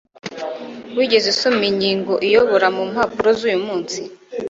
wigeze 0.97 1.27
usoma 1.33 1.63
ingingo 1.71 2.13
iyobora 2.27 2.67
mu 2.75 2.83
mpapuro 2.91 3.29
zuyu 3.39 3.59
munsi 3.65 3.99